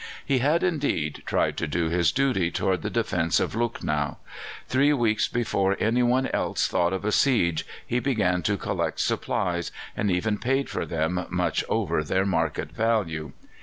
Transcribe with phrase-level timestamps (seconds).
[0.25, 4.17] He had indeed tried to do his duty towards the defence of Lucknow.
[4.67, 10.09] Three weeks before anyone else thought of a siege he began to collect supplies, and
[10.09, 13.33] even paid for them much over their market value.